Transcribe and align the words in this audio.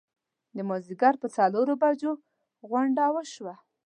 د 0.55 0.57
مازیګر 0.69 1.13
پر 1.21 1.29
څلورو 1.35 1.73
بجو 1.81 2.11
غونډه 2.69 3.05
وشوه. 3.15 3.55